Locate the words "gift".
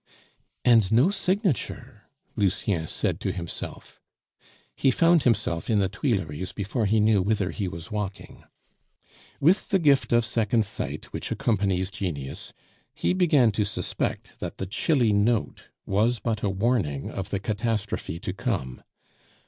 9.77-10.11